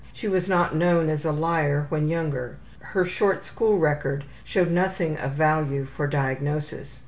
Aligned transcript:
She 0.13 0.27
was 0.27 0.49
not 0.49 0.73
known 0.75 1.09
as 1.09 1.25
a 1.25 1.31
liar 1.31 1.85
when 1.89 2.07
younger. 2.07 2.57
Her 2.79 3.05
short 3.05 3.45
school 3.45 3.77
record 3.77 4.23
showed 4.43 4.71
nothing 4.71 5.15
of 5.19 5.33
value 5.33 5.85
for 5.85 6.07
diagnosis. 6.07 6.99